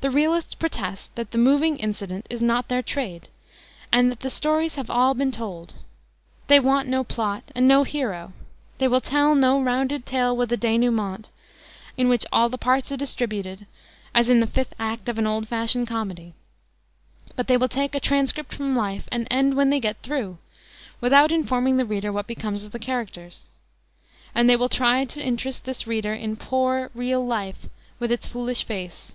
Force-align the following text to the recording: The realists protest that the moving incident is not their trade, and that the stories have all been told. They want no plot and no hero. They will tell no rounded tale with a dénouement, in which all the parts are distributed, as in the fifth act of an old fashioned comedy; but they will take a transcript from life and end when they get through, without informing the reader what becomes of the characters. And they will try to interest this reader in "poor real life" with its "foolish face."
The 0.00 0.10
realists 0.12 0.54
protest 0.54 1.12
that 1.16 1.32
the 1.32 1.38
moving 1.38 1.76
incident 1.76 2.26
is 2.30 2.40
not 2.40 2.68
their 2.68 2.82
trade, 2.84 3.28
and 3.90 4.12
that 4.12 4.20
the 4.20 4.30
stories 4.30 4.76
have 4.76 4.88
all 4.88 5.12
been 5.12 5.32
told. 5.32 5.74
They 6.46 6.60
want 6.60 6.86
no 6.86 7.02
plot 7.02 7.42
and 7.52 7.66
no 7.66 7.82
hero. 7.82 8.32
They 8.78 8.86
will 8.86 9.00
tell 9.00 9.34
no 9.34 9.60
rounded 9.60 10.06
tale 10.06 10.36
with 10.36 10.52
a 10.52 10.56
dénouement, 10.56 11.30
in 11.96 12.08
which 12.08 12.24
all 12.32 12.48
the 12.48 12.56
parts 12.56 12.92
are 12.92 12.96
distributed, 12.96 13.66
as 14.14 14.28
in 14.28 14.38
the 14.38 14.46
fifth 14.46 14.72
act 14.78 15.08
of 15.08 15.18
an 15.18 15.26
old 15.26 15.48
fashioned 15.48 15.88
comedy; 15.88 16.32
but 17.34 17.48
they 17.48 17.56
will 17.56 17.66
take 17.66 17.92
a 17.96 18.00
transcript 18.00 18.54
from 18.54 18.76
life 18.76 19.08
and 19.10 19.26
end 19.32 19.56
when 19.56 19.70
they 19.70 19.80
get 19.80 20.00
through, 20.04 20.38
without 21.00 21.32
informing 21.32 21.76
the 21.76 21.84
reader 21.84 22.12
what 22.12 22.28
becomes 22.28 22.62
of 22.62 22.70
the 22.70 22.78
characters. 22.78 23.46
And 24.32 24.48
they 24.48 24.54
will 24.54 24.68
try 24.68 25.06
to 25.06 25.20
interest 25.26 25.64
this 25.64 25.88
reader 25.88 26.14
in 26.14 26.36
"poor 26.36 26.92
real 26.94 27.26
life" 27.26 27.66
with 27.98 28.12
its 28.12 28.28
"foolish 28.28 28.62
face." 28.62 29.12